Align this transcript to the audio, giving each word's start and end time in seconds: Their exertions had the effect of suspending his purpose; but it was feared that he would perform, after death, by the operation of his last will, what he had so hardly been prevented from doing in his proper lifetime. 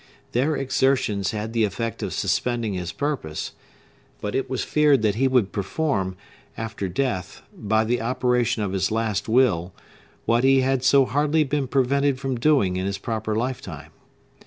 Their 0.31 0.55
exertions 0.55 1.29
had 1.29 1.53
the 1.53 1.63
effect 1.63 2.01
of 2.01 2.11
suspending 2.11 2.73
his 2.73 2.91
purpose; 2.91 3.51
but 4.19 4.33
it 4.33 4.49
was 4.49 4.63
feared 4.63 5.03
that 5.03 5.13
he 5.13 5.27
would 5.27 5.51
perform, 5.51 6.17
after 6.57 6.89
death, 6.89 7.43
by 7.55 7.83
the 7.83 8.01
operation 8.01 8.63
of 8.63 8.71
his 8.71 8.89
last 8.89 9.29
will, 9.29 9.73
what 10.25 10.43
he 10.43 10.61
had 10.61 10.83
so 10.83 11.05
hardly 11.05 11.43
been 11.43 11.67
prevented 11.67 12.19
from 12.19 12.39
doing 12.39 12.77
in 12.77 12.87
his 12.87 12.97
proper 12.97 13.35
lifetime. 13.35 13.91